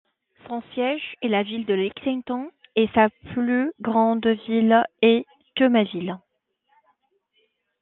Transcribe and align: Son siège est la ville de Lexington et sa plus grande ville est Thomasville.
Son 0.47 0.63
siège 0.73 1.15
est 1.21 1.27
la 1.27 1.43
ville 1.43 1.67
de 1.67 1.75
Lexington 1.75 2.49
et 2.75 2.89
sa 2.95 3.09
plus 3.35 3.71
grande 3.81 4.25
ville 4.47 4.83
est 5.03 5.27
Thomasville. 5.55 6.17